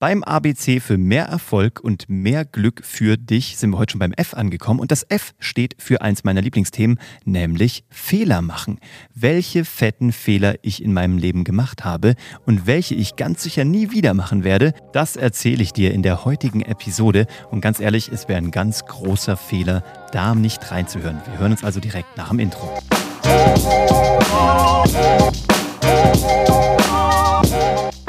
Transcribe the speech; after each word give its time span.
Beim 0.00 0.22
ABC 0.22 0.78
für 0.78 0.96
mehr 0.96 1.24
Erfolg 1.24 1.80
und 1.80 2.08
mehr 2.08 2.44
Glück 2.44 2.84
für 2.84 3.16
dich 3.16 3.56
sind 3.56 3.70
wir 3.70 3.78
heute 3.78 3.92
schon 3.92 3.98
beim 3.98 4.12
F 4.12 4.32
angekommen 4.32 4.78
und 4.78 4.92
das 4.92 5.04
F 5.08 5.34
steht 5.40 5.74
für 5.80 6.02
eins 6.02 6.22
meiner 6.22 6.40
Lieblingsthemen, 6.40 7.00
nämlich 7.24 7.82
Fehler 7.90 8.40
machen. 8.40 8.78
Welche 9.12 9.64
fetten 9.64 10.12
Fehler 10.12 10.54
ich 10.62 10.84
in 10.84 10.92
meinem 10.92 11.18
Leben 11.18 11.42
gemacht 11.42 11.84
habe 11.84 12.14
und 12.46 12.68
welche 12.68 12.94
ich 12.94 13.16
ganz 13.16 13.42
sicher 13.42 13.64
nie 13.64 13.90
wieder 13.90 14.14
machen 14.14 14.44
werde, 14.44 14.72
das 14.92 15.16
erzähle 15.16 15.64
ich 15.64 15.72
dir 15.72 15.92
in 15.92 16.04
der 16.04 16.24
heutigen 16.24 16.62
Episode 16.62 17.26
und 17.50 17.60
ganz 17.60 17.80
ehrlich, 17.80 18.08
es 18.08 18.28
wäre 18.28 18.38
ein 18.38 18.52
ganz 18.52 18.84
großer 18.84 19.36
Fehler, 19.36 19.82
da 20.12 20.36
nicht 20.36 20.70
reinzuhören. 20.70 21.20
Wir 21.28 21.40
hören 21.40 21.50
uns 21.50 21.64
also 21.64 21.80
direkt 21.80 22.16
nach 22.16 22.28
dem 22.28 22.38
Intro. 22.38 22.78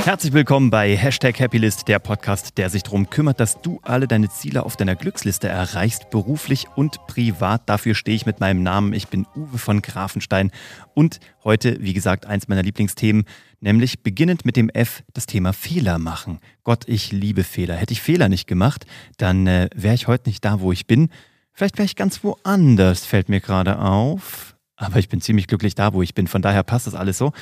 Herzlich 0.05 0.33
willkommen 0.33 0.69
bei 0.69 0.95
Hashtag 0.95 1.39
Happylist, 1.39 1.87
der 1.87 1.99
Podcast, 1.99 2.57
der 2.57 2.69
sich 2.69 2.83
darum 2.83 3.09
kümmert, 3.09 3.39
dass 3.39 3.61
du 3.61 3.79
alle 3.83 4.07
deine 4.07 4.29
Ziele 4.29 4.63
auf 4.63 4.77
deiner 4.77 4.95
Glücksliste 4.95 5.47
erreichst, 5.49 6.09
beruflich 6.09 6.67
und 6.75 7.05
privat. 7.05 7.67
Dafür 7.67 7.93
stehe 7.93 8.15
ich 8.15 8.25
mit 8.25 8.39
meinem 8.39 8.63
Namen. 8.63 8.93
Ich 8.93 9.09
bin 9.09 9.27
Uwe 9.35 9.57
von 9.57 9.81
Grafenstein 9.81 10.51
und 10.95 11.19
heute, 11.43 11.77
wie 11.81 11.93
gesagt, 11.93 12.25
eins 12.25 12.47
meiner 12.47 12.63
Lieblingsthemen, 12.63 13.25
nämlich 13.59 14.01
beginnend 14.01 14.45
mit 14.45 14.55
dem 14.55 14.69
F, 14.69 15.03
das 15.13 15.25
Thema 15.25 15.53
Fehler 15.53 15.99
machen. 15.99 16.39
Gott, 16.63 16.85
ich 16.87 17.11
liebe 17.11 17.43
Fehler. 17.43 17.75
Hätte 17.75 17.93
ich 17.93 18.01
Fehler 18.01 18.29
nicht 18.29 18.47
gemacht, 18.47 18.85
dann 19.17 19.45
äh, 19.47 19.69
wäre 19.75 19.95
ich 19.95 20.07
heute 20.07 20.29
nicht 20.29 20.43
da, 20.43 20.61
wo 20.61 20.71
ich 20.71 20.87
bin. 20.87 21.09
Vielleicht 21.51 21.77
wäre 21.77 21.85
ich 21.85 21.97
ganz 21.97 22.23
woanders, 22.23 23.05
fällt 23.05 23.27
mir 23.27 23.41
gerade 23.41 23.79
auf 23.79 24.55
aber 24.79 24.97
ich 24.97 25.09
bin 25.09 25.21
ziemlich 25.21 25.47
glücklich 25.47 25.75
da, 25.75 25.93
wo 25.93 26.01
ich 26.01 26.15
bin. 26.15 26.27
Von 26.27 26.41
daher 26.41 26.63
passt 26.63 26.87
das 26.87 26.95
alles 26.95 27.17
so. 27.17 27.33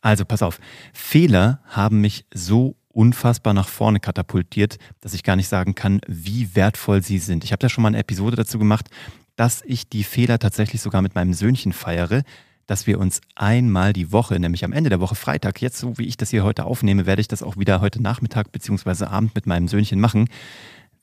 Also 0.00 0.24
pass 0.24 0.42
auf, 0.42 0.58
Fehler 0.92 1.60
haben 1.66 2.00
mich 2.00 2.24
so 2.32 2.76
unfassbar 2.88 3.52
nach 3.52 3.68
vorne 3.68 4.00
katapultiert, 4.00 4.78
dass 5.02 5.12
ich 5.12 5.22
gar 5.22 5.36
nicht 5.36 5.48
sagen 5.48 5.74
kann, 5.74 6.00
wie 6.08 6.56
wertvoll 6.56 7.02
sie 7.02 7.18
sind. 7.18 7.44
Ich 7.44 7.52
habe 7.52 7.60
da 7.60 7.68
schon 7.68 7.82
mal 7.82 7.88
eine 7.88 7.98
Episode 7.98 8.36
dazu 8.36 8.58
gemacht, 8.58 8.88
dass 9.36 9.62
ich 9.66 9.88
die 9.90 10.04
Fehler 10.04 10.38
tatsächlich 10.38 10.80
sogar 10.80 11.02
mit 11.02 11.14
meinem 11.14 11.34
Söhnchen 11.34 11.74
feiere, 11.74 12.22
dass 12.66 12.86
wir 12.86 12.98
uns 12.98 13.20
einmal 13.34 13.92
die 13.92 14.10
Woche, 14.10 14.40
nämlich 14.40 14.64
am 14.64 14.72
Ende 14.72 14.88
der 14.88 14.98
Woche 14.98 15.14
Freitag, 15.14 15.60
jetzt 15.60 15.78
so 15.78 15.98
wie 15.98 16.06
ich 16.06 16.16
das 16.16 16.30
hier 16.30 16.42
heute 16.42 16.64
aufnehme, 16.64 17.04
werde 17.04 17.20
ich 17.20 17.28
das 17.28 17.42
auch 17.42 17.58
wieder 17.58 17.82
heute 17.82 18.02
Nachmittag 18.02 18.50
beziehungsweise 18.50 19.10
Abend 19.10 19.34
mit 19.34 19.46
meinem 19.46 19.68
Söhnchen 19.68 20.00
machen, 20.00 20.28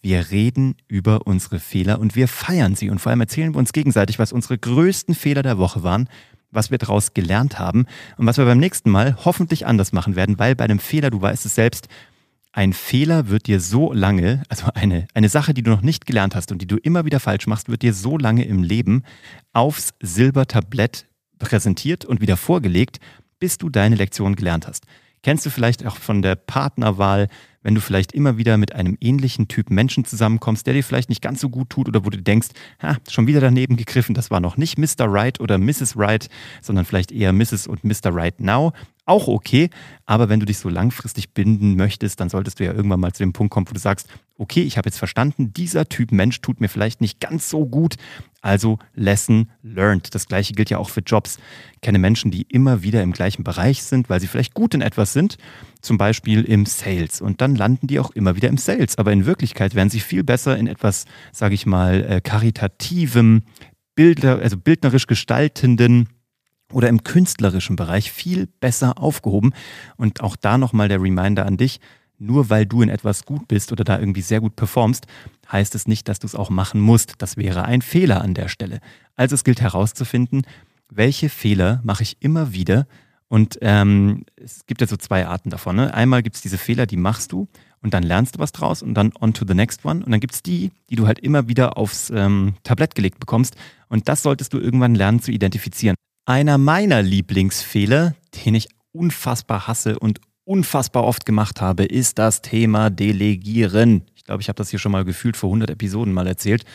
wir 0.03 0.31
reden 0.31 0.75
über 0.87 1.25
unsere 1.25 1.59
Fehler 1.59 1.99
und 1.99 2.15
wir 2.15 2.27
feiern 2.27 2.75
sie 2.75 2.89
und 2.89 2.99
vor 2.99 3.09
allem 3.09 3.21
erzählen 3.21 3.53
wir 3.55 3.59
uns 3.59 3.71
gegenseitig, 3.71 4.19
was 4.19 4.33
unsere 4.33 4.57
größten 4.57 5.15
Fehler 5.15 5.43
der 5.43 5.57
Woche 5.57 5.81
waren, 5.81 6.09
was 6.51 6.71
wir 6.71 6.77
daraus 6.77 7.13
gelernt 7.13 7.57
haben 7.57 7.85
und 8.17 8.25
was 8.25 8.37
wir 8.37 8.45
beim 8.45 8.59
nächsten 8.59 8.91
Mal 8.91 9.17
hoffentlich 9.23 9.65
anders 9.65 9.93
machen 9.93 10.15
werden, 10.17 10.37
weil 10.37 10.55
bei 10.55 10.65
einem 10.65 10.79
Fehler, 10.79 11.09
du 11.09 11.21
weißt 11.21 11.45
es 11.45 11.55
selbst, 11.55 11.87
ein 12.51 12.73
Fehler 12.73 13.29
wird 13.29 13.47
dir 13.47 13.61
so 13.61 13.93
lange, 13.93 14.43
also 14.49 14.67
eine, 14.75 15.07
eine 15.13 15.29
Sache, 15.29 15.53
die 15.53 15.63
du 15.63 15.71
noch 15.71 15.81
nicht 15.81 16.05
gelernt 16.05 16.35
hast 16.35 16.51
und 16.51 16.61
die 16.61 16.67
du 16.67 16.75
immer 16.75 17.05
wieder 17.05 17.21
falsch 17.21 17.47
machst, 17.47 17.69
wird 17.69 17.81
dir 17.81 17.93
so 17.93 18.17
lange 18.17 18.43
im 18.43 18.61
Leben 18.61 19.03
aufs 19.53 19.93
Silbertablett 20.01 21.07
präsentiert 21.39 22.03
und 22.03 22.19
wieder 22.19 22.37
vorgelegt, 22.37 22.99
bis 23.39 23.57
du 23.57 23.69
deine 23.69 23.95
Lektion 23.95 24.35
gelernt 24.35 24.67
hast. 24.67 24.85
Kennst 25.23 25.45
du 25.45 25.49
vielleicht 25.49 25.85
auch 25.85 25.95
von 25.95 26.21
der 26.21 26.35
Partnerwahl, 26.35 27.29
wenn 27.63 27.75
du 27.75 27.81
vielleicht 27.81 28.11
immer 28.11 28.37
wieder 28.37 28.57
mit 28.57 28.75
einem 28.75 28.97
ähnlichen 29.01 29.47
Typ 29.47 29.71
Menschen 29.71 30.05
zusammenkommst, 30.05 30.67
der 30.67 30.73
dir 30.75 30.83
vielleicht 30.83 31.09
nicht 31.09 31.21
ganz 31.21 31.41
so 31.41 31.49
gut 31.49 31.69
tut 31.69 31.87
oder 31.87 32.05
wo 32.05 32.09
du 32.09 32.21
denkst, 32.21 32.49
ha, 32.81 32.97
schon 33.09 33.27
wieder 33.27 33.41
daneben 33.41 33.77
gegriffen, 33.77 34.13
das 34.13 34.29
war 34.29 34.39
noch 34.39 34.57
nicht 34.57 34.77
Mr. 34.77 35.05
Right 35.07 35.39
oder 35.39 35.57
Mrs. 35.57 35.97
Right, 35.97 36.29
sondern 36.61 36.85
vielleicht 36.85 37.11
eher 37.11 37.33
Mrs. 37.33 37.67
und 37.67 37.83
Mr. 37.83 38.13
Right 38.13 38.39
Now 38.39 38.73
auch 39.05 39.27
okay. 39.27 39.69
Aber 40.05 40.29
wenn 40.29 40.39
du 40.39 40.45
dich 40.45 40.57
so 40.57 40.69
langfristig 40.69 41.31
binden 41.33 41.75
möchtest, 41.75 42.19
dann 42.19 42.29
solltest 42.29 42.59
du 42.59 42.65
ja 42.65 42.73
irgendwann 42.73 42.99
mal 42.99 43.13
zu 43.13 43.23
dem 43.23 43.33
Punkt 43.33 43.53
kommen, 43.53 43.67
wo 43.69 43.73
du 43.73 43.79
sagst, 43.79 44.07
okay, 44.37 44.61
ich 44.61 44.77
habe 44.77 44.87
jetzt 44.87 44.97
verstanden, 44.97 45.53
dieser 45.53 45.87
Typ 45.87 46.11
Mensch 46.11 46.41
tut 46.41 46.61
mir 46.61 46.69
vielleicht 46.69 47.01
nicht 47.01 47.19
ganz 47.19 47.49
so 47.49 47.65
gut. 47.65 47.95
Also 48.43 48.77
Lesson 48.93 49.49
learned. 49.63 50.13
Das 50.13 50.27
gleiche 50.27 50.53
gilt 50.53 50.69
ja 50.69 50.77
auch 50.77 50.89
für 50.89 50.99
Jobs. 50.99 51.37
Ich 51.75 51.81
kenne 51.81 51.97
Menschen, 51.97 52.29
die 52.29 52.43
immer 52.43 52.83
wieder 52.83 53.01
im 53.01 53.13
gleichen 53.13 53.45
Bereich 53.45 53.83
sind, 53.83 54.09
weil 54.09 54.19
sie 54.19 54.27
vielleicht 54.27 54.53
gut 54.53 54.73
in 54.73 54.81
etwas 54.81 55.13
sind, 55.13 55.37
zum 55.81 55.97
Beispiel 55.97 56.43
im 56.43 56.65
Sales. 56.65 57.21
Und 57.21 57.39
dann 57.39 57.55
landen 57.55 57.87
die 57.87 57.99
auch 57.99 58.11
immer 58.11 58.35
wieder 58.35 58.49
im 58.49 58.57
Sales. 58.57 58.97
Aber 58.97 59.13
in 59.13 59.25
Wirklichkeit 59.25 59.75
werden 59.75 59.89
sie 59.89 60.01
viel 60.01 60.25
besser 60.25 60.57
in 60.57 60.67
etwas, 60.67 61.05
sage 61.31 61.55
ich 61.55 61.65
mal, 61.65 62.03
äh, 62.03 62.21
karitativem, 62.21 63.43
Bilder, 63.95 64.39
also 64.39 64.57
bildnerisch 64.57 65.07
gestaltenden 65.07 66.09
oder 66.73 66.89
im 66.89 67.03
künstlerischen 67.03 67.77
Bereich 67.77 68.11
viel 68.11 68.47
besser 68.59 68.97
aufgehoben. 68.97 69.53
Und 69.95 70.21
auch 70.21 70.35
da 70.35 70.57
nochmal 70.57 70.89
der 70.89 71.01
Reminder 71.01 71.45
an 71.45 71.55
dich, 71.55 71.79
nur 72.19 72.49
weil 72.49 72.65
du 72.65 72.81
in 72.81 72.89
etwas 72.89 73.25
gut 73.25 73.47
bist 73.47 73.71
oder 73.71 73.83
da 73.83 73.99
irgendwie 73.99 74.21
sehr 74.21 74.41
gut 74.41 74.55
performst, 74.55 75.07
heißt 75.51 75.75
es 75.75 75.87
nicht, 75.87 76.07
dass 76.07 76.19
du 76.19 76.27
es 76.27 76.35
auch 76.35 76.49
machen 76.49 76.79
musst. 76.79 77.15
Das 77.17 77.37
wäre 77.37 77.65
ein 77.65 77.81
Fehler 77.81 78.21
an 78.21 78.33
der 78.33 78.47
Stelle. 78.47 78.79
Also 79.15 79.35
es 79.35 79.43
gilt 79.43 79.61
herauszufinden, 79.61 80.43
welche 80.89 81.29
Fehler 81.29 81.81
mache 81.83 82.03
ich 82.03 82.17
immer 82.19 82.53
wieder. 82.53 82.87
Und 83.27 83.57
ähm, 83.61 84.25
es 84.35 84.65
gibt 84.67 84.81
ja 84.81 84.87
so 84.87 84.95
zwei 84.95 85.25
Arten 85.25 85.49
davon. 85.49 85.75
Ne? 85.75 85.93
Einmal 85.93 86.21
gibt 86.21 86.35
es 86.35 86.41
diese 86.41 86.57
Fehler, 86.57 86.85
die 86.85 86.97
machst 86.97 87.31
du 87.31 87.47
und 87.81 87.93
dann 87.93 88.03
lernst 88.03 88.35
du 88.35 88.39
was 88.39 88.51
draus 88.51 88.81
und 88.81 88.93
dann 88.93 89.11
on 89.19 89.33
to 89.33 89.45
the 89.47 89.55
next 89.55 89.83
one. 89.85 90.05
Und 90.05 90.11
dann 90.11 90.19
gibt 90.19 90.35
es 90.35 90.43
die, 90.43 90.71
die 90.89 90.95
du 90.95 91.07
halt 91.07 91.19
immer 91.19 91.47
wieder 91.47 91.77
aufs 91.77 92.11
ähm, 92.11 92.55
Tablett 92.63 92.95
gelegt 92.95 93.19
bekommst. 93.19 93.55
Und 93.89 94.07
das 94.07 94.23
solltest 94.23 94.53
du 94.53 94.59
irgendwann 94.59 94.95
lernen 94.95 95.19
zu 95.19 95.31
identifizieren. 95.31 95.95
Einer 96.25 96.57
meiner 96.57 97.01
Lieblingsfehler, 97.01 98.15
den 98.45 98.55
ich 98.55 98.69
unfassbar 98.91 99.67
hasse 99.67 99.99
und 99.99 100.21
unfassbar 100.45 101.03
oft 101.03 101.25
gemacht 101.25 101.61
habe, 101.61 101.85
ist 101.85 102.19
das 102.19 102.41
Thema 102.41 102.89
Delegieren. 102.89 104.03
Ich 104.15 104.23
glaube, 104.23 104.41
ich 104.41 104.49
habe 104.49 104.57
das 104.57 104.69
hier 104.69 104.79
schon 104.79 104.91
mal 104.91 105.05
gefühlt 105.05 105.37
vor 105.37 105.49
100 105.49 105.69
Episoden 105.69 106.13
mal 106.13 106.27
erzählt. 106.27 106.65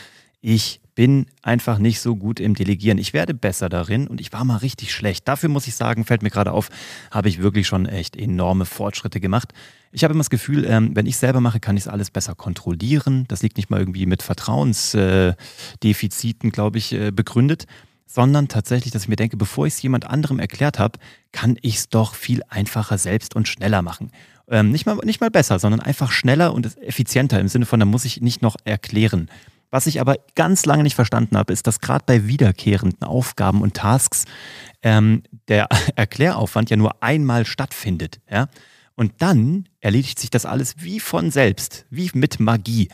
Ich 0.41 0.81
bin 0.95 1.27
einfach 1.43 1.79
nicht 1.79 2.01
so 2.01 2.17
gut 2.17 2.41
im 2.41 2.55
Delegieren. 2.55 2.99
Ich 2.99 3.13
werde 3.13 3.33
besser 3.33 3.69
darin 3.69 4.09
und 4.09 4.21
ich 4.21 4.33
war 4.33 4.45
mal 4.45 4.57
richtig 4.57 4.93
schlecht. 4.93 5.29
Dafür 5.29 5.49
muss 5.49 5.69
ich 5.69 5.77
sagen, 5.77 6.05
fällt 6.05 6.23
mir 6.23 6.31
gerade 6.31 6.53
auf, 6.53 6.71
habe 7.13 7.29
ich 7.29 7.41
wirklich 7.41 7.69
schon 7.69 7.87
echt 7.87 8.17
enorme 8.17 8.65
Fortschritte 8.65 9.21
gemacht. 9.21 9.53
Ich 9.93 10.03
habe 10.03 10.13
immer 10.13 10.21
das 10.21 10.31
Gefühl, 10.31 10.65
ähm, 10.65 10.91
wenn 10.95 11.07
ich 11.07 11.17
selber 11.17 11.41
mache, 11.41 11.61
kann 11.61 11.77
ich 11.77 11.85
es 11.85 11.89
alles 11.89 12.11
besser 12.11 12.35
kontrollieren. 12.35 13.27
Das 13.29 13.43
liegt 13.43 13.59
nicht 13.59 13.71
mal 13.71 13.79
irgendwie 13.79 14.07
mit 14.07 14.23
Vertrauensdefiziten, 14.23 16.51
glaube 16.51 16.79
ich, 16.79 16.93
äh, 16.93 17.13
begründet 17.13 17.67
sondern 18.09 18.49
tatsächlich, 18.49 18.91
dass 18.93 19.03
ich 19.03 19.09
mir 19.09 19.17
denke, 19.17 19.37
bevor 19.37 19.67
ich 19.67 19.75
es 19.75 19.83
jemand 19.83 20.07
anderem 20.07 20.39
erklärt 20.41 20.79
habe, 20.79 20.99
kann 21.31 21.57
ich 21.61 21.77
es 21.77 21.89
doch 21.91 22.15
viel 22.15 22.41
einfacher 22.49 22.97
selbst 22.97 23.37
und 23.37 23.47
schneller 23.47 23.83
machen. 23.83 24.11
Ähm, 24.49 24.73
nicht, 24.73 24.87
mal, 24.87 24.97
nicht 25.05 25.21
mal 25.21 25.31
besser, 25.31 25.59
sondern 25.59 25.81
einfach 25.81 26.11
schneller 26.11 26.55
und 26.55 26.79
effizienter 26.79 27.39
im 27.39 27.49
Sinne 27.49 27.67
von, 27.67 27.79
da 27.79 27.87
muss 27.87 28.07
ich 28.07 28.23
nicht 28.23 28.41
noch 28.41 28.57
erklären. 28.65 29.31
Was 29.71 29.87
ich 29.87 30.01
aber 30.01 30.17
ganz 30.35 30.65
lange 30.65 30.83
nicht 30.83 30.95
verstanden 30.95 31.37
habe, 31.37 31.53
ist, 31.53 31.67
dass 31.67 31.81
gerade 31.81 32.05
bei 32.07 32.27
wiederkehrenden 32.27 33.03
Aufgaben 33.03 33.61
und 33.61 33.75
Tasks 33.75 34.25
ähm, 34.83 35.23
der 35.49 35.69
Erkläraufwand 35.97 36.71
ja 36.71 36.79
nur 36.79 37.03
einmal 37.03 37.45
stattfindet. 37.45 38.21
Ja? 38.31 38.49
Und 38.95 39.13
dann 39.19 39.69
erledigt 39.81 40.19
sich 40.19 40.31
das 40.31 40.47
alles 40.47 40.77
wie 40.79 40.99
von 40.99 41.31
selbst, 41.31 41.85
wie 41.91 42.11
mit 42.15 42.41
Magie. 42.41 42.89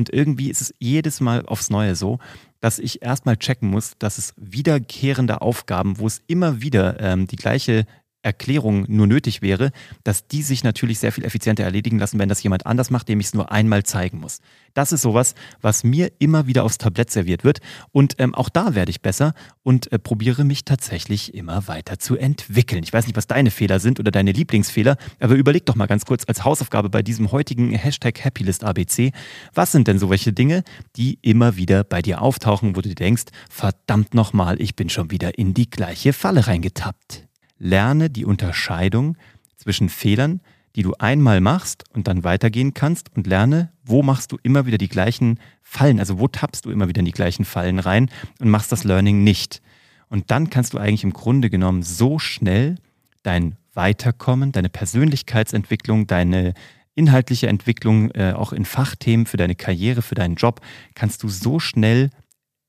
Und 0.00 0.08
irgendwie 0.08 0.48
ist 0.48 0.62
es 0.62 0.72
jedes 0.78 1.20
Mal 1.20 1.44
aufs 1.44 1.68
Neue 1.68 1.94
so, 1.94 2.20
dass 2.60 2.78
ich 2.78 3.02
erstmal 3.02 3.36
checken 3.36 3.68
muss, 3.68 3.98
dass 3.98 4.16
es 4.16 4.32
wiederkehrende 4.38 5.42
Aufgaben, 5.42 5.98
wo 5.98 6.06
es 6.06 6.22
immer 6.26 6.62
wieder 6.62 6.98
ähm, 7.00 7.26
die 7.26 7.36
gleiche 7.36 7.84
Erklärung 8.22 8.84
nur 8.88 9.06
nötig 9.06 9.42
wäre, 9.42 9.70
dass 10.04 10.26
die 10.26 10.42
sich 10.42 10.62
natürlich 10.62 10.98
sehr 10.98 11.12
viel 11.12 11.24
effizienter 11.24 11.64
erledigen 11.64 11.98
lassen, 11.98 12.18
wenn 12.18 12.28
das 12.28 12.42
jemand 12.42 12.66
anders 12.66 12.90
macht, 12.90 13.08
dem 13.08 13.20
ich 13.20 13.26
es 13.26 13.34
nur 13.34 13.50
einmal 13.50 13.82
zeigen 13.82 14.20
muss. 14.20 14.40
Das 14.74 14.92
ist 14.92 15.02
sowas, 15.02 15.34
was 15.60 15.84
mir 15.84 16.12
immer 16.18 16.46
wieder 16.46 16.64
aufs 16.64 16.78
Tablett 16.78 17.10
serviert 17.10 17.44
wird. 17.44 17.60
Und 17.92 18.14
ähm, 18.18 18.34
auch 18.34 18.48
da 18.48 18.74
werde 18.74 18.90
ich 18.90 19.00
besser 19.00 19.34
und 19.62 19.90
äh, 19.92 19.98
probiere 19.98 20.44
mich 20.44 20.64
tatsächlich 20.64 21.34
immer 21.34 21.66
weiter 21.66 21.98
zu 21.98 22.16
entwickeln. 22.16 22.82
Ich 22.82 22.92
weiß 22.92 23.06
nicht, 23.06 23.16
was 23.16 23.26
deine 23.26 23.50
Fehler 23.50 23.80
sind 23.80 23.98
oder 23.98 24.10
deine 24.10 24.32
Lieblingsfehler, 24.32 24.96
aber 25.18 25.34
überleg 25.34 25.66
doch 25.66 25.74
mal 25.74 25.86
ganz 25.86 26.04
kurz 26.04 26.24
als 26.26 26.44
Hausaufgabe 26.44 26.90
bei 26.90 27.02
diesem 27.02 27.32
heutigen 27.32 27.72
Hashtag 27.72 28.24
Happylist 28.24 28.64
ABC, 28.64 29.12
was 29.54 29.72
sind 29.72 29.88
denn 29.88 29.98
so 29.98 30.10
welche 30.10 30.32
Dinge, 30.32 30.62
die 30.96 31.18
immer 31.22 31.56
wieder 31.56 31.84
bei 31.84 32.02
dir 32.02 32.22
auftauchen, 32.22 32.76
wo 32.76 32.80
du 32.80 32.88
dir 32.90 32.94
denkst, 32.94 33.24
verdammt 33.48 34.14
nochmal, 34.14 34.60
ich 34.60 34.76
bin 34.76 34.88
schon 34.88 35.10
wieder 35.10 35.38
in 35.38 35.54
die 35.54 35.70
gleiche 35.70 36.12
Falle 36.12 36.46
reingetappt. 36.46 37.29
Lerne 37.60 38.10
die 38.10 38.24
Unterscheidung 38.24 39.16
zwischen 39.56 39.88
Fehlern, 39.88 40.40
die 40.74 40.82
du 40.82 40.94
einmal 40.98 41.40
machst 41.40 41.84
und 41.92 42.08
dann 42.08 42.24
weitergehen 42.24 42.74
kannst 42.74 43.14
und 43.14 43.26
lerne, 43.26 43.70
wo 43.84 44.02
machst 44.02 44.32
du 44.32 44.38
immer 44.42 44.66
wieder 44.66 44.78
die 44.78 44.88
gleichen 44.88 45.38
Fallen, 45.62 46.00
also 46.00 46.18
wo 46.18 46.26
tappst 46.26 46.64
du 46.64 46.70
immer 46.70 46.88
wieder 46.88 47.00
in 47.00 47.04
die 47.04 47.12
gleichen 47.12 47.44
Fallen 47.44 47.78
rein 47.78 48.10
und 48.40 48.48
machst 48.48 48.72
das 48.72 48.84
Learning 48.84 49.22
nicht. 49.22 49.60
Und 50.08 50.30
dann 50.30 50.50
kannst 50.50 50.74
du 50.74 50.78
eigentlich 50.78 51.04
im 51.04 51.12
Grunde 51.12 51.50
genommen 51.50 51.82
so 51.82 52.18
schnell 52.18 52.76
dein 53.22 53.56
Weiterkommen, 53.74 54.52
deine 54.52 54.68
Persönlichkeitsentwicklung, 54.68 56.06
deine 56.06 56.54
inhaltliche 56.94 57.46
Entwicklung, 57.46 58.10
äh, 58.12 58.32
auch 58.32 58.52
in 58.52 58.64
Fachthemen 58.64 59.26
für 59.26 59.36
deine 59.36 59.54
Karriere, 59.54 60.02
für 60.02 60.14
deinen 60.14 60.34
Job, 60.34 60.60
kannst 60.94 61.22
du 61.22 61.28
so 61.28 61.60
schnell 61.60 62.10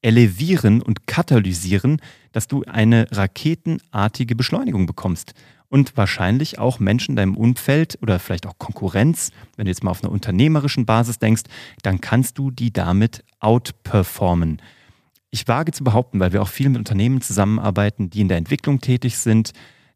elevieren 0.02 0.82
und 0.82 1.08
katalysieren, 1.08 2.02
dass 2.32 2.48
du 2.48 2.64
eine 2.64 3.08
raketenartige 3.12 4.36
Beschleunigung 4.36 4.86
bekommst. 4.86 5.34
und 5.72 5.96
wahrscheinlich 5.96 6.60
auch 6.60 6.80
Menschen 6.80 7.12
in 7.12 7.16
deinem 7.16 7.38
Umfeld 7.38 7.98
oder 8.02 8.20
vielleicht 8.20 8.46
auch 8.46 8.58
Konkurrenz, 8.58 9.32
wenn 9.56 9.66
du 9.66 9.72
jetzt 9.72 9.86
mal 9.86 9.92
auf 9.92 10.04
einer 10.04 10.12
unternehmerischen 10.12 10.86
Basis 10.86 11.18
denkst, 11.18 11.44
dann 11.82 12.02
kannst 12.02 12.38
du 12.38 12.52
die 12.52 12.74
damit 12.74 13.24
outperformen. 13.40 14.62
Ich 15.30 15.48
wage 15.48 15.72
zu 15.72 15.86
behaupten, 15.86 16.20
weil 16.20 16.34
wir 16.34 16.42
auch 16.42 16.50
viel 16.50 16.68
mit 16.68 16.78
Unternehmen 16.78 17.22
zusammenarbeiten, 17.22 18.10
die 18.10 18.20
in 18.20 18.28
der 18.28 18.38
Entwicklung 18.38 18.82
tätig 18.82 19.18
sind, 19.18 19.54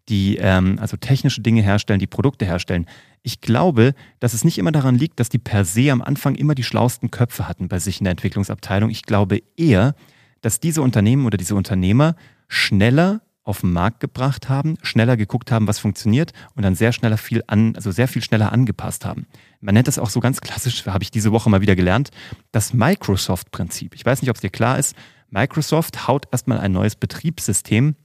die 0.09 0.37
ähm, 0.37 0.77
also 0.79 0.97
technische 0.97 1.41
Dinge 1.41 1.61
herstellen, 1.61 1.99
die 1.99 2.07
Produkte 2.07 2.45
herstellen. 2.45 2.85
Ich 3.23 3.41
glaube, 3.41 3.93
dass 4.19 4.33
es 4.33 4.43
nicht 4.43 4.57
immer 4.57 4.71
daran 4.71 4.95
liegt, 4.95 5.19
dass 5.19 5.29
die 5.29 5.39
per 5.39 5.65
se 5.65 5.91
am 5.91 6.01
Anfang 6.01 6.35
immer 6.35 6.55
die 6.55 6.63
schlauesten 6.63 7.09
Köpfe 7.11 7.47
hatten 7.47 7.67
bei 7.67 7.79
sich 7.79 7.99
in 7.99 8.05
der 8.05 8.11
Entwicklungsabteilung. 8.11 8.89
Ich 8.89 9.03
glaube 9.03 9.41
eher, 9.57 9.95
dass 10.41 10.59
diese 10.59 10.81
Unternehmen 10.81 11.25
oder 11.25 11.37
diese 11.37 11.55
Unternehmer 11.55 12.15
schneller 12.47 13.21
auf 13.45 13.61
den 13.61 13.73
Markt 13.73 13.99
gebracht 13.99 14.49
haben, 14.49 14.75
schneller 14.81 15.17
geguckt 15.17 15.51
haben, 15.51 15.67
was 15.67 15.79
funktioniert 15.79 16.33
und 16.55 16.63
dann 16.63 16.75
sehr 16.75 16.91
schneller 16.91 17.17
viel 17.17 17.43
an, 17.47 17.75
also 17.75 17.91
sehr 17.91 18.07
viel 18.07 18.23
schneller 18.23 18.51
angepasst 18.51 19.05
haben. 19.05 19.27
Man 19.61 19.75
nennt 19.75 19.87
das 19.87 19.99
auch 19.99 20.09
so 20.09 20.19
ganz 20.19 20.41
klassisch, 20.41 20.85
habe 20.85 21.03
ich 21.03 21.11
diese 21.11 21.31
Woche 21.31 21.49
mal 21.49 21.61
wieder 21.61 21.75
gelernt, 21.75 22.09
das 22.51 22.73
Microsoft-Prinzip. 22.73 23.93
Ich 23.93 24.05
weiß 24.05 24.21
nicht, 24.21 24.29
ob 24.29 24.35
es 24.35 24.41
dir 24.41 24.49
klar 24.49 24.79
ist. 24.79 24.95
Microsoft 25.29 26.07
haut 26.07 26.27
erstmal 26.31 26.59
ein 26.59 26.71
neues 26.71 26.95
Betriebssystem, 26.95 27.95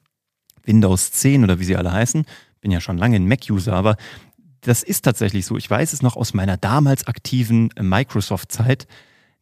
Windows 0.70 1.10
10 1.10 1.42
oder 1.42 1.58
wie 1.58 1.64
sie 1.64 1.76
alle 1.76 1.92
heißen. 1.92 2.24
Bin 2.60 2.70
ja 2.70 2.80
schon 2.80 2.96
lange 2.96 3.16
ein 3.16 3.26
Mac-User, 3.26 3.72
aber 3.72 3.96
das 4.60 4.84
ist 4.84 5.02
tatsächlich 5.02 5.46
so. 5.46 5.56
Ich 5.56 5.68
weiß 5.68 5.92
es 5.92 6.02
noch 6.02 6.16
aus 6.16 6.32
meiner 6.32 6.56
damals 6.56 7.08
aktiven 7.08 7.70
Microsoft-Zeit. 7.80 8.86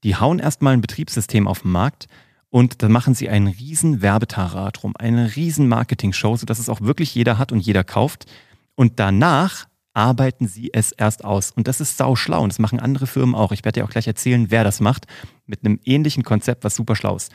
Die 0.05 0.17
hauen 0.17 0.39
erstmal 0.39 0.73
ein 0.73 0.81
Betriebssystem 0.81 1.47
auf 1.47 1.63
den 1.63 1.73
Markt 1.73 2.07
und 2.49 2.83
dann 2.83 2.93
machen 2.93 3.15
sie 3.15 3.29
einen 3.29 3.49
riesen 3.49 4.01
Werbetarat 4.01 4.83
rum, 4.83 4.95
eine 4.99 5.37
riesen 5.37 5.69
Marketing-Show, 5.69 6.37
sodass 6.37 6.59
es 6.59 6.71
auch 6.71 6.81
wirklich 6.81 7.15
jeder 7.15 7.37
hat 7.37 7.53
und 7.53 7.61
jeder 7.61 7.85
kauft. 7.85 8.25
Und 8.75 8.99
danach 8.99 9.67
arbeiten 9.93 10.47
sie 10.47 10.71
es 10.73 10.93
erst 10.93 11.25
aus. 11.25 11.51
Und 11.51 11.69
das 11.69 11.81
ist 11.83 11.99
sau 11.99 12.17
schlau 12.17 12.43
und 12.43 12.53
das 12.53 12.61
machen 12.61 12.81
andere 12.81 13.07
Firmen 13.07 13.35
auch. 13.35 13.53
Ich 13.53 13.65
werde 13.65 13.81
dir 13.81 13.85
auch 13.85 13.91
gleich 13.91 14.07
erzählen, 14.07 14.51
wer 14.51 14.65
das 14.65 14.81
macht, 14.81 15.07
mit 15.47 15.65
einem 15.65 15.79
ähnlichen 15.85 16.23
Konzept, 16.23 16.65
was 16.65 16.77
super 16.77 16.97
schlau 16.97 17.17
ist. 17.17 17.33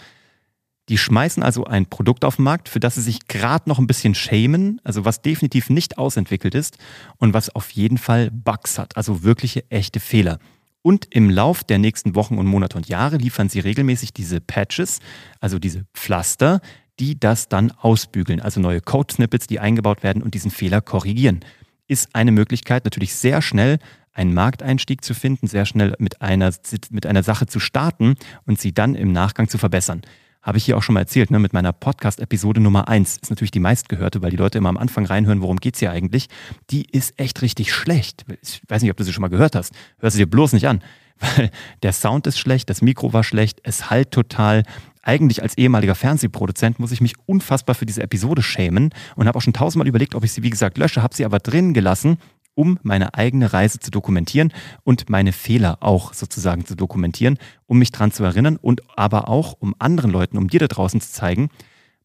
Die 0.89 0.97
schmeißen 0.97 1.43
also 1.43 1.63
ein 1.63 1.85
Produkt 1.85 2.25
auf 2.25 2.35
den 2.35 2.43
Markt, 2.43 2.67
für 2.67 2.81
das 2.81 2.95
sie 2.95 3.01
sich 3.01 3.27
gerade 3.27 3.69
noch 3.69 3.79
ein 3.79 3.87
bisschen 3.87 4.15
schämen, 4.15 4.81
also 4.83 5.05
was 5.05 5.21
definitiv 5.21 5.69
nicht 5.69 5.97
ausentwickelt 5.97 6.55
ist 6.55 6.77
und 7.17 7.33
was 7.33 7.55
auf 7.55 7.71
jeden 7.71 7.97
Fall 7.97 8.29
Bugs 8.31 8.77
hat, 8.77 8.97
also 8.97 9.23
wirkliche 9.23 9.69
echte 9.71 10.01
Fehler. 10.01 10.39
Und 10.81 11.07
im 11.11 11.29
Lauf 11.29 11.63
der 11.63 11.77
nächsten 11.77 12.15
Wochen 12.15 12.37
und 12.37 12.47
Monate 12.47 12.75
und 12.75 12.89
Jahre 12.89 13.15
liefern 13.15 13.47
sie 13.47 13.61
regelmäßig 13.61 14.11
diese 14.11 14.41
Patches, 14.41 14.99
also 15.39 15.57
diese 15.57 15.85
Pflaster, 15.93 16.59
die 16.99 17.17
das 17.17 17.47
dann 17.47 17.71
ausbügeln, 17.71 18.41
also 18.41 18.59
neue 18.59 18.81
Code-Snippets, 18.81 19.47
die 19.47 19.61
eingebaut 19.61 20.03
werden 20.03 20.21
und 20.21 20.33
diesen 20.33 20.51
Fehler 20.51 20.81
korrigieren. 20.81 21.39
Ist 21.87 22.13
eine 22.13 22.33
Möglichkeit, 22.33 22.83
natürlich 22.83 23.15
sehr 23.15 23.41
schnell 23.41 23.79
einen 24.11 24.33
Markteinstieg 24.33 25.03
zu 25.03 25.13
finden, 25.13 25.47
sehr 25.47 25.65
schnell 25.65 25.95
mit 25.97 26.21
einer, 26.21 26.51
mit 26.91 27.05
einer 27.05 27.23
Sache 27.23 27.47
zu 27.47 27.61
starten 27.61 28.15
und 28.45 28.59
sie 28.59 28.73
dann 28.73 28.93
im 28.95 29.13
Nachgang 29.13 29.47
zu 29.47 29.57
verbessern 29.57 30.01
habe 30.43 30.57
ich 30.57 30.65
hier 30.65 30.77
auch 30.77 30.83
schon 30.83 30.93
mal 30.93 30.99
erzählt, 30.99 31.31
ne, 31.31 31.39
mit 31.39 31.53
meiner 31.53 31.71
Podcast-Episode 31.71 32.59
Nummer 32.59 32.89
1. 32.89 33.17
Ist 33.17 33.29
natürlich 33.29 33.51
die 33.51 33.61
meistgehörte, 33.61 34.21
weil 34.21 34.29
die 34.29 34.37
Leute 34.37 34.57
immer 34.57 34.69
am 34.69 34.77
Anfang 34.77 35.05
reinhören, 35.05 35.41
worum 35.41 35.57
geht's 35.57 35.79
hier 35.79 35.91
eigentlich. 35.91 36.27
Die 36.69 36.85
ist 36.91 37.17
echt 37.17 37.41
richtig 37.41 37.73
schlecht. 37.73 38.25
Ich 38.41 38.61
weiß 38.67 38.81
nicht, 38.81 38.91
ob 38.91 38.97
du 38.97 39.05
sie 39.05 39.13
schon 39.13 39.21
mal 39.21 39.29
gehört 39.29 39.55
hast. 39.55 39.73
Hör 39.99 40.11
sie 40.11 40.17
dir 40.19 40.29
bloß 40.29 40.53
nicht 40.53 40.67
an. 40.67 40.83
Weil 41.19 41.49
der 41.81 41.93
Sound 41.93 42.27
ist 42.27 42.37
schlecht, 42.37 42.69
das 42.69 42.81
Mikro 42.81 43.13
war 43.13 43.23
schlecht, 43.23 43.61
es 43.63 43.89
halt 43.89 44.11
total. 44.11 44.63
Eigentlich 45.05 45.41
als 45.41 45.57
ehemaliger 45.57 45.95
Fernsehproduzent 45.95 46.79
muss 46.79 46.93
ich 46.93 47.01
mich 47.01 47.15
unfassbar 47.25 47.75
für 47.75 47.85
diese 47.85 48.01
Episode 48.01 48.41
schämen 48.41 48.91
und 49.15 49.27
habe 49.27 49.37
auch 49.37 49.41
schon 49.41 49.51
tausendmal 49.51 49.87
überlegt, 49.87 50.15
ob 50.15 50.23
ich 50.23 50.31
sie, 50.31 50.43
wie 50.43 50.49
gesagt, 50.49 50.77
lösche, 50.77 51.03
habe 51.03 51.13
sie 51.13 51.25
aber 51.25 51.39
drin 51.39 51.73
gelassen, 51.73 52.17
um 52.55 52.79
meine 52.83 53.13
eigene 53.13 53.53
Reise 53.53 53.79
zu 53.79 53.91
dokumentieren 53.91 54.53
und 54.83 55.09
meine 55.09 55.33
Fehler 55.33 55.77
auch 55.81 56.13
sozusagen 56.13 56.65
zu 56.65 56.75
dokumentieren, 56.75 57.37
um 57.65 57.79
mich 57.79 57.91
dran 57.91 58.11
zu 58.11 58.23
erinnern 58.23 58.57
und 58.57 58.81
aber 58.97 59.27
auch 59.29 59.53
um 59.59 59.75
anderen 59.79 60.11
Leuten, 60.11 60.37
um 60.37 60.47
dir 60.47 60.59
da 60.59 60.67
draußen 60.67 61.01
zu 61.01 61.11
zeigen, 61.11 61.49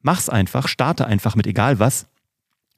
mach's 0.02 0.28
einfach, 0.28 0.68
starte 0.68 1.06
einfach 1.06 1.36
mit 1.36 1.46
egal 1.46 1.78
was. 1.78 2.06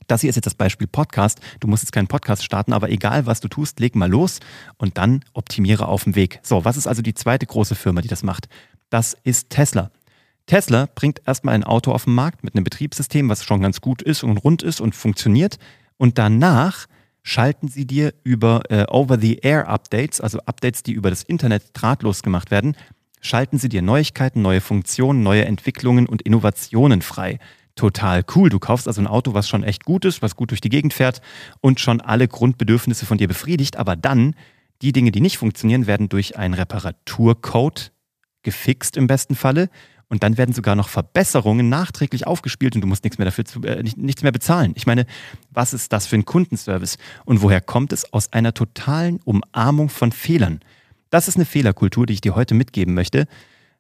Das 0.07 0.23
hier 0.23 0.31
ist 0.31 0.37
jetzt 0.37 0.47
das 0.47 0.55
Beispiel 0.55 0.89
Podcast. 0.89 1.41
Du 1.61 1.69
musst 1.69 1.85
jetzt 1.85 1.93
keinen 1.93 2.09
Podcast 2.09 2.45
starten, 2.45 2.73
aber 2.73 2.91
egal 2.91 3.27
was 3.27 3.41
du 3.41 3.49
tust, 3.49 3.79
leg 3.79 3.95
mal 3.95 4.11
los 4.11 4.41
und 4.77 4.99
dann 4.99 5.25
optimiere 5.35 5.87
auf 5.87 6.05
dem 6.05 6.17
Weg. 6.17 6.41
So, 6.43 6.65
was 6.65 6.77
ist 6.77 6.89
also 6.89 7.03
die 7.03 7.15
zweite 7.15 7.47
große 7.47 7.77
Firma, 7.77 8.01
die 8.01 8.09
das 8.09 8.25
macht? 8.25 8.49
Das 8.89 9.17
ist 9.23 9.51
Tesla. 9.51 9.91
Tesla 10.47 10.89
bringt 10.97 11.23
erstmal 11.27 11.55
ein 11.55 11.63
Auto 11.63 11.93
auf 11.93 12.05
den 12.05 12.15
Markt 12.15 12.43
mit 12.43 12.57
einem 12.57 12.65
Betriebssystem, 12.65 13.29
was 13.29 13.45
schon 13.45 13.63
ganz 13.63 13.81
gut 13.81 14.03
ist 14.03 14.25
und 14.25 14.39
rund 14.39 14.65
ist 14.65 14.81
und 14.81 14.97
funktioniert. 14.97 15.59
Und 15.97 16.19
danach 16.19 16.87
schalten 17.23 17.69
sie 17.69 17.87
dir 17.87 18.15
über 18.25 18.63
äh, 18.71 18.87
Over-the-Air-Updates, 18.89 20.21
also 20.21 20.39
Updates, 20.47 20.83
die 20.83 20.93
über 20.93 21.11
das 21.11 21.23
Internet 21.23 21.65
drahtlos 21.73 22.23
gemacht 22.23 22.51
werden, 22.51 22.77
schalten 23.21 23.59
sie 23.59 23.69
dir 23.69 23.83
Neuigkeiten, 23.83 24.43
neue 24.43 24.61
Funktionen, 24.61 25.23
neue 25.23 25.45
Entwicklungen 25.45 26.07
und 26.07 26.23
Innovationen 26.23 27.03
frei. 27.03 27.39
Total 27.77 28.25
cool. 28.35 28.49
Du 28.49 28.59
kaufst 28.59 28.89
also 28.89 29.01
ein 29.01 29.07
Auto, 29.07 29.35
was 29.35 29.49
schon 29.49 29.63
echt 29.63 29.85
gut 29.85 30.05
ist, 30.05 30.23
was 30.23 30.37
gut 30.37 30.51
durch 30.51 30.61
die 30.61 30.69
Gegend 30.69 30.93
fährt 30.93 31.21
und 31.61 31.81
schon 31.81 32.01
alle 32.01 32.29
Grundbedürfnisse 32.29 33.07
von 33.07 33.19
dir 33.19 33.29
befriedigt, 33.29 33.77
aber 33.77 33.97
dann 33.97 34.35
die 34.83 34.93
Dinge, 34.93 35.13
die 35.13 35.21
nicht 35.21 35.39
funktionieren, 35.39 35.87
werden 35.87 36.09
durch 36.09 36.37
einen 36.37 36.55
Reparaturcode 36.55 37.93
gefixt 38.43 38.97
im 38.97 39.07
besten 39.07 39.35
Falle 39.35 39.69
und 40.11 40.25
dann 40.25 40.37
werden 40.37 40.53
sogar 40.53 40.75
noch 40.75 40.89
Verbesserungen 40.89 41.69
nachträglich 41.71 42.27
aufgespielt 42.27 42.75
und 42.75 42.83
du 42.83 42.87
musst 42.87 43.05
nichts 43.05 43.17
mehr 43.17 43.25
dafür 43.25 43.45
zu, 43.47 43.63
äh, 43.63 43.83
nichts 43.97 44.23
mehr 44.23 44.33
bezahlen. 44.33 44.73
Ich 44.75 44.87
meine, 44.87 45.07
was 45.51 45.73
ist 45.73 45.93
das 45.93 46.07
für 46.07 46.17
ein 46.17 46.27
Kundenservice? 46.27 46.99
Und 47.25 47.41
woher 47.41 47.61
kommt 47.61 47.93
es? 47.93 48.13
Aus 48.13 48.33
einer 48.33 48.53
totalen 48.53 49.21
Umarmung 49.25 49.89
von 49.89 50.13
Fehlern. 50.13 50.61
Das 51.11 51.29
ist 51.29 51.37
eine 51.37 51.45
Fehlerkultur, 51.47 52.07
die 52.07 52.13
ich 52.15 52.21
dir 52.21 52.35
heute 52.35 52.55
mitgeben 52.55 52.93
möchte. 52.93 53.27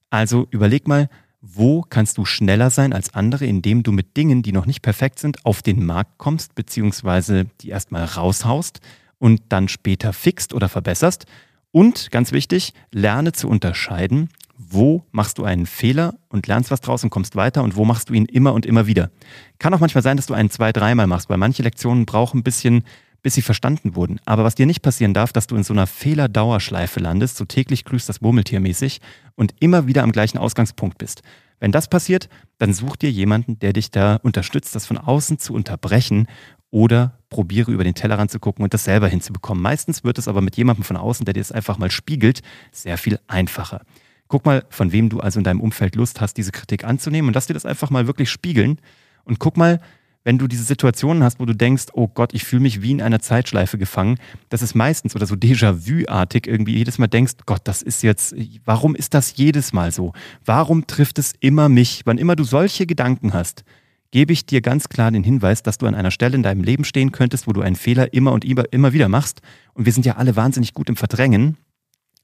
Also 0.09 0.47
überleg 0.50 0.88
mal, 0.88 1.11
wo 1.43 1.82
kannst 1.82 2.17
du 2.17 2.25
schneller 2.25 2.71
sein 2.71 2.93
als 2.93 3.15
andere, 3.15 3.47
indem 3.47 3.83
du 3.83 3.93
mit 3.93 4.17
Dingen, 4.17 4.43
die 4.43 4.53
noch 4.53 4.67
nicht 4.67 4.83
perfekt 4.83 5.19
sind, 5.19 5.44
auf 5.44 5.62
den 5.62 5.85
Markt 5.85 6.19
kommst, 6.19 6.55
beziehungsweise 6.55 7.47
die 7.61 7.71
erstmal 7.71 8.05
raushaust 8.05 8.81
und 9.19 9.43
dann 9.49 9.69
später 9.69 10.12
fixt 10.12 10.55
oder 10.55 10.69
verbesserst. 10.69 11.26
Und 11.73 12.11
ganz 12.11 12.33
wichtig, 12.33 12.75
lerne 12.93 13.33
zu 13.33 13.49
unterscheiden, 13.49 14.29
wo 14.69 15.07
machst 15.11 15.39
du 15.39 15.45
einen 15.45 15.65
Fehler 15.65 16.15
und 16.29 16.47
lernst 16.47 16.71
was 16.71 16.83
draus 16.83 17.03
und 17.03 17.11
kommst 17.11 17.35
weiter 17.35 17.62
und 17.62 17.77
wo 17.77 17.85
machst 17.87 18.11
du 18.11 18.12
ihn 18.12 18.27
immer 18.27 18.53
und 18.53 18.67
immer 18.67 18.87
wieder. 18.87 19.11
Kann 19.59 19.73
auch 19.73 19.81
manchmal 19.81 20.03
sein, 20.03 20.19
dass 20.19 20.27
du 20.27 20.35
einen 20.35 20.51
zwei, 20.51 20.71
dreimal 20.71 21.07
machst, 21.07 21.31
weil 21.31 21.39
manche 21.39 21.62
Lektionen 21.62 22.05
brauchen 22.05 22.41
ein 22.41 22.43
bisschen, 22.43 22.85
bis 23.23 23.35
sie 23.35 23.43
verstanden 23.43 23.95
wurden. 23.95 24.21
Aber 24.27 24.45
was 24.45 24.55
dir 24.55 24.67
nicht 24.67 24.83
passieren 24.83 25.15
darf, 25.15 25.33
dass 25.33 25.47
du 25.47 25.57
in 25.57 25.65
so 25.65 25.73
einer 25.73 25.87
Fehlerdauerschleife 25.87 27.01
landest, 27.01 27.39
so 27.39 27.47
täglich 27.47 27.85
grüßt 27.87 28.09
das 28.09 28.21
Murmeltier 28.21 28.61
mäßig 28.61 29.00
und 29.35 29.55
immer 29.61 29.87
wieder 29.87 30.02
am 30.02 30.12
gleichen 30.12 30.38
Ausgangspunkt 30.38 30.99
bist. 30.99 31.23
Wenn 31.59 31.73
das 31.73 31.88
passiert, 31.88 32.29
dann 32.59 32.75
such 32.75 32.97
dir 32.97 33.11
jemanden, 33.11 33.59
der 33.59 33.73
dich 33.73 33.90
da 33.90 34.17
unterstützt, 34.17 34.75
das 34.75 34.87
von 34.87 34.99
außen 34.99 35.38
zu 35.38 35.55
unterbrechen 35.55 36.26
oder 36.71 37.19
probiere 37.31 37.73
über 37.73 37.85
den 37.85 37.95
Tellerrand 37.95 38.31
zu 38.31 38.40
gucken 38.40 38.62
und 38.62 38.75
das 38.75 38.85
selber 38.85 39.09
hinzubekommen. 39.09 39.62
Meistens 39.62 40.05
wird 40.05 40.19
es 40.19 40.29
aber 40.29 40.40
mit 40.40 40.57
jemandem 40.57 40.85
von 40.85 40.97
außen, 40.97 41.25
der 41.25 41.35
dir 41.35 41.40
das 41.40 41.52
einfach 41.52 41.79
mal 41.79 41.90
spiegelt, 41.90 42.43
sehr 42.73 42.99
viel 42.99 43.19
einfacher. 43.26 43.83
Guck 44.30 44.46
mal, 44.46 44.64
von 44.70 44.92
wem 44.92 45.08
du 45.08 45.18
also 45.18 45.40
in 45.40 45.44
deinem 45.44 45.60
Umfeld 45.60 45.96
Lust 45.96 46.20
hast, 46.20 46.34
diese 46.34 46.52
Kritik 46.52 46.84
anzunehmen 46.84 47.28
und 47.28 47.34
lass 47.34 47.49
dir 47.49 47.54
das 47.54 47.66
einfach 47.66 47.90
mal 47.90 48.06
wirklich 48.06 48.30
spiegeln. 48.30 48.78
Und 49.25 49.40
guck 49.40 49.56
mal, 49.56 49.80
wenn 50.22 50.38
du 50.38 50.46
diese 50.46 50.62
Situationen 50.62 51.25
hast, 51.25 51.40
wo 51.40 51.46
du 51.46 51.52
denkst, 51.52 51.87
oh 51.94 52.06
Gott, 52.06 52.32
ich 52.32 52.44
fühle 52.44 52.62
mich 52.62 52.80
wie 52.80 52.92
in 52.92 53.02
einer 53.02 53.18
Zeitschleife 53.18 53.76
gefangen, 53.76 54.18
das 54.49 54.62
ist 54.62 54.76
meistens 54.76 55.16
oder 55.16 55.26
so 55.26 55.34
Déjà-vu-artig 55.34 56.46
irgendwie 56.46 56.76
jedes 56.76 56.99
Mal 56.99 57.08
denkst, 57.08 57.32
Gott, 57.44 57.62
das 57.64 57.82
ist 57.82 58.04
jetzt, 58.04 58.37
warum 58.64 58.94
ist 58.94 59.14
das 59.14 59.37
jedes 59.37 59.72
Mal 59.72 59.90
so? 59.90 60.12
Warum 60.44 60.87
trifft 60.87 61.18
es 61.18 61.32
immer 61.40 61.68
mich? 61.68 62.02
Wann 62.04 62.18
immer 62.18 62.37
du 62.37 62.44
solche 62.44 62.87
Gedanken 62.87 63.32
hast, 63.32 63.64
gebe 64.12 64.32
ich 64.32 64.46
dir 64.46 64.60
ganz 64.60 64.88
klar 64.88 65.10
den 65.10 65.25
Hinweis, 65.25 65.64
dass 65.64 65.78
du 65.78 65.87
an 65.87 65.96
einer 65.96 66.12
Stelle 66.12 66.37
in 66.37 66.44
deinem 66.44 66.62
Leben 66.62 66.84
stehen 66.84 67.10
könntest, 67.10 67.49
wo 67.49 67.52
du 67.52 67.62
einen 67.62 67.76
Fehler 67.76 68.14
immer 68.14 68.30
und 68.30 68.44
immer 68.44 68.92
wieder 68.92 69.08
machst. 69.08 69.40
Und 69.75 69.87
wir 69.87 69.92
sind 69.92 70.06
ja 70.06 70.18
alle 70.18 70.37
wahnsinnig 70.37 70.72
gut 70.72 70.88
im 70.88 70.96
Verdrängen. 70.96 71.56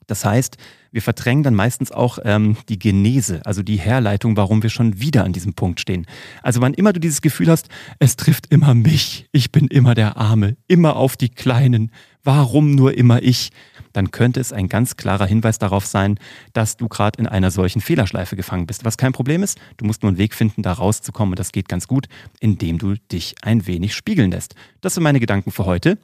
Das 0.06 0.24
heißt, 0.24 0.56
wir 0.92 1.02
verdrängen 1.02 1.42
dann 1.42 1.54
meistens 1.54 1.92
auch 1.92 2.18
ähm, 2.24 2.56
die 2.68 2.78
Genese, 2.78 3.44
also 3.44 3.62
die 3.62 3.76
Herleitung, 3.76 4.36
warum 4.36 4.62
wir 4.62 4.70
schon 4.70 5.00
wieder 5.00 5.24
an 5.24 5.32
diesem 5.32 5.52
Punkt 5.54 5.80
stehen. 5.80 6.06
Also 6.42 6.60
wann 6.60 6.74
immer 6.74 6.92
du 6.92 7.00
dieses 7.00 7.20
Gefühl 7.20 7.50
hast, 7.50 7.68
es 7.98 8.16
trifft 8.16 8.46
immer 8.50 8.74
mich, 8.74 9.28
ich 9.32 9.52
bin 9.52 9.66
immer 9.68 9.94
der 9.94 10.16
Arme, 10.16 10.56
immer 10.68 10.96
auf 10.96 11.16
die 11.16 11.28
Kleinen, 11.28 11.90
warum 12.22 12.74
nur 12.74 12.96
immer 12.96 13.22
ich, 13.22 13.50
dann 13.92 14.10
könnte 14.10 14.40
es 14.40 14.52
ein 14.52 14.68
ganz 14.68 14.96
klarer 14.96 15.26
Hinweis 15.26 15.58
darauf 15.58 15.86
sein, 15.86 16.18
dass 16.52 16.76
du 16.76 16.88
gerade 16.88 17.18
in 17.18 17.26
einer 17.26 17.50
solchen 17.50 17.80
Fehlerschleife 17.80 18.36
gefangen 18.36 18.66
bist. 18.66 18.84
Was 18.84 18.96
kein 18.96 19.12
Problem 19.12 19.42
ist, 19.42 19.58
du 19.76 19.84
musst 19.84 20.02
nur 20.02 20.10
einen 20.10 20.18
Weg 20.18 20.34
finden, 20.34 20.62
da 20.62 20.72
rauszukommen 20.72 21.32
und 21.32 21.38
das 21.38 21.52
geht 21.52 21.68
ganz 21.68 21.88
gut, 21.88 22.06
indem 22.40 22.78
du 22.78 22.94
dich 23.12 23.34
ein 23.42 23.66
wenig 23.66 23.94
spiegeln 23.94 24.30
lässt. 24.30 24.54
Das 24.80 24.94
sind 24.94 25.02
meine 25.02 25.20
Gedanken 25.20 25.50
für 25.50 25.66
heute. 25.66 25.98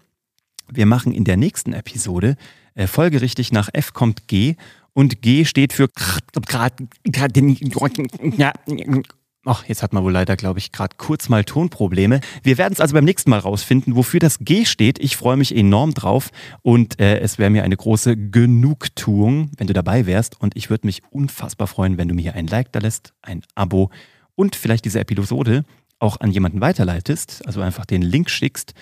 Wir 0.71 0.87
machen 0.87 1.13
in 1.13 1.25
der 1.25 1.37
nächsten 1.37 1.73
Episode 1.73 2.37
folgerichtig 2.87 3.53
nach 3.53 3.69
F 3.73 3.93
kommt 3.93 4.29
G 4.29 4.57
und 4.93 5.23
G 5.23 5.45
steht 5.45 5.73
für 5.73 5.89
Ach, 9.45 9.65
jetzt 9.67 9.83
hat 9.83 9.93
man 9.93 10.05
wohl 10.05 10.13
leider, 10.13 10.37
glaube 10.37 10.61
ich, 10.61 10.71
gerade 10.71 10.95
kurz 10.97 11.29
mal 11.29 11.43
Tonprobleme. 11.43 12.21
Wir 12.45 12.59
werden 12.59 12.75
es 12.75 12.81
also 12.81 12.95
beim 12.95 13.05
nächsten 13.05 13.29
Mal 13.29 13.41
rausfinden, 13.41 13.97
wofür 13.97 14.21
das 14.21 14.39
G 14.39 14.65
steht. 14.65 15.01
Ich 15.01 15.17
freue 15.17 15.37
mich 15.37 15.57
enorm 15.57 15.95
drauf 15.95 16.31
und 16.63 17.01
äh, 17.01 17.19
es 17.19 17.39
wäre 17.39 17.51
mir 17.51 17.65
eine 17.65 17.77
große 17.77 18.17
Genugtuung, 18.17 19.51
wenn 19.57 19.67
du 19.67 19.73
dabei 19.73 20.07
wärst. 20.07 20.41
Und 20.41 20.57
ich 20.57 20.71
würde 20.71 20.87
mich 20.87 21.03
unfassbar 21.11 21.67
freuen, 21.67 21.99
wenn 21.99 22.07
du 22.07 22.15
mir 22.15 22.23
hier 22.23 22.35
ein 22.35 22.47
Like 22.47 22.71
da 22.71 22.79
lässt, 22.79 23.15
ein 23.21 23.43
Abo 23.57 23.91
und 24.37 24.55
vielleicht 24.55 24.85
diese 24.85 25.01
Episode 25.01 25.65
auch 25.99 26.21
an 26.21 26.31
jemanden 26.31 26.61
weiterleitest, 26.61 27.45
also 27.45 27.63
einfach 27.63 27.85
den 27.85 28.03
Link 28.03 28.31
schickst, 28.31 28.75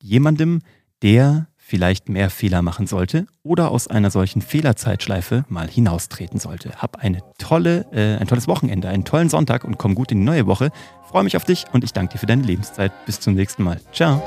jemandem, 0.00 0.60
der 1.02 1.48
vielleicht 1.66 2.08
mehr 2.08 2.30
Fehler 2.30 2.62
machen 2.62 2.86
sollte 2.86 3.26
oder 3.42 3.72
aus 3.72 3.88
einer 3.88 4.10
solchen 4.10 4.40
Fehlerzeitschleife 4.40 5.44
mal 5.48 5.68
hinaustreten 5.68 6.38
sollte. 6.38 6.70
Hab 6.76 7.02
eine 7.02 7.22
tolle, 7.38 7.86
äh, 7.92 8.20
ein 8.20 8.28
tolles 8.28 8.46
Wochenende, 8.46 8.88
einen 8.88 9.04
tollen 9.04 9.28
Sonntag 9.28 9.64
und 9.64 9.76
komm 9.76 9.96
gut 9.96 10.12
in 10.12 10.18
die 10.18 10.24
neue 10.24 10.46
Woche. 10.46 10.70
Freue 11.10 11.24
mich 11.24 11.36
auf 11.36 11.44
dich 11.44 11.64
und 11.72 11.82
ich 11.82 11.92
danke 11.92 12.12
dir 12.12 12.18
für 12.18 12.26
deine 12.26 12.42
Lebenszeit. 12.42 12.92
Bis 13.04 13.18
zum 13.18 13.34
nächsten 13.34 13.64
Mal. 13.64 13.80
Ciao. 13.92 14.22